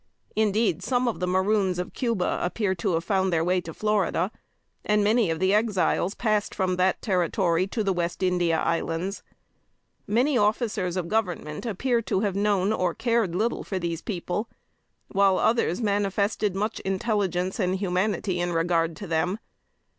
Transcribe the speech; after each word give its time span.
Indeed, 0.35 0.81
some 0.81 1.07
of 1.07 1.19
the 1.19 1.27
Maroons 1.27 1.77
of 1.77 1.93
Cuba 1.93 2.39
appear 2.41 2.73
to 2.73 2.93
have 2.95 3.03
found 3.03 3.31
their 3.31 3.43
way 3.43 3.61
to 3.61 3.71
Florida, 3.71 4.31
and 4.83 5.03
many 5.03 5.29
of 5.29 5.37
the 5.37 5.53
Exiles 5.53 6.15
passed 6.15 6.55
from 6.55 6.77
that 6.77 6.99
Territory 7.03 7.67
to 7.67 7.83
the 7.83 7.93
West 7.93 8.23
India 8.23 8.57
Islands. 8.57 9.21
Many 10.07 10.39
officers 10.39 10.97
of 10.97 11.07
Government 11.07 11.67
appear 11.67 12.01
to 12.01 12.21
have 12.21 12.35
known 12.35 12.73
or 12.73 12.95
cared 12.95 13.35
little 13.35 13.63
for 13.63 13.77
these 13.77 14.01
people, 14.01 14.49
while 15.09 15.37
others 15.37 15.83
manifested 15.83 16.55
much 16.55 16.79
intelligence 16.79 17.59
and 17.59 17.75
humanity 17.75 18.39
in 18.39 18.53
regard 18.53 18.95
to 18.95 19.05
them. 19.05 19.37